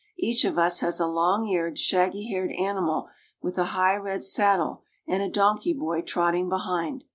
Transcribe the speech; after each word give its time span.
Each 0.17 0.43
of 0.45 0.57
us 0.57 0.79
has 0.79 0.99
a 0.99 1.05
long 1.05 1.45
eared, 1.47 1.77
shaggy 1.77 2.27
haired 2.31 2.51
animal 2.53 3.09
with 3.43 3.59
a 3.59 3.65
high 3.77 3.97
red 3.97 4.23
saddle 4.23 4.81
and 5.07 5.21
a 5.21 5.29
donkey 5.29 5.73
boy 5.73 6.01
trotting 6.01 6.49
behind. 6.49 7.03